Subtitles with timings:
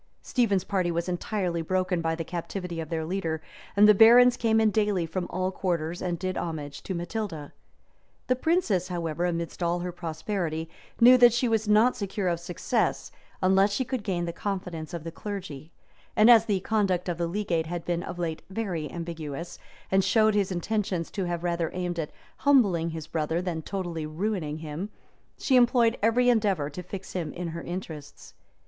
[0.23, 3.39] Stephen's party was entirely broken by the captivity of their leader,
[3.77, 7.53] and the barons came in daily from all quarters, and did homage to Matilda.
[8.25, 10.67] The princess, however, amidst all her prosperity,
[10.99, 13.11] knew that she was not secure of success,
[13.43, 15.71] unless she could gain the confidence of the clergy;
[16.15, 19.59] and as the conduct of the legate had been of late very ambiguous,
[19.91, 24.57] and showed his intentions to have rather aimed at humbling his brother, than totally ruining
[24.57, 24.89] him,
[25.37, 28.33] she employed every endeavor to fix him in her interests.